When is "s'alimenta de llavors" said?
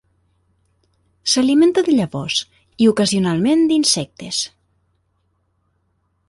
1.33-2.39